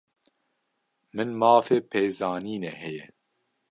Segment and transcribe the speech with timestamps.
[1.15, 3.05] Min mafê pêzanînê heye.